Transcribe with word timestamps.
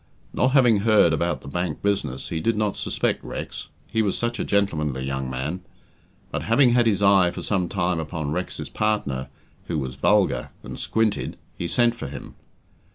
Not 0.33 0.53
having 0.53 0.77
heard 0.77 1.13
about 1.13 1.41
the 1.41 1.47
bank 1.47 1.83
business, 1.83 2.29
he 2.29 2.41
did 2.41 2.57
not 2.57 2.75
suspect 2.75 3.23
Rex 3.23 3.67
he 3.85 4.01
was 4.01 4.17
such 4.17 4.39
a 4.39 4.43
gentlemanly 4.43 5.05
young 5.05 5.29
man 5.29 5.61
but 6.31 6.41
having 6.41 6.71
had 6.71 6.87
his 6.87 7.03
eye 7.03 7.29
for 7.29 7.43
some 7.43 7.69
time 7.69 7.99
upon 7.99 8.31
Rex's 8.31 8.67
partner, 8.69 9.29
who 9.67 9.77
was 9.77 9.93
vulgar, 9.93 10.49
and 10.63 10.79
squinted, 10.79 11.37
he 11.55 11.67
sent 11.67 11.93
for 11.93 12.07
him. 12.07 12.33